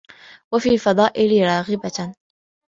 [0.53, 2.13] وَفِي الْفَضَائِل رَاغِبَةً